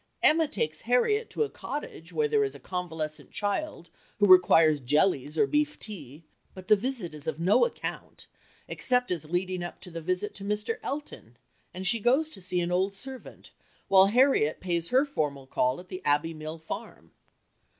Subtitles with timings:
[0.23, 5.37] Emma takes Harriet to a cottage where there is a convalescent child who requires jellies
[5.37, 6.23] or beef tea,
[6.55, 8.25] but the incident is of no account
[8.67, 10.79] except as leading up to the visit to Mr.
[10.81, 11.37] Elton;
[11.71, 13.51] and she goes to see an old servant
[13.89, 17.11] while Harriet pays her formal call at the Abbey Mill Farm.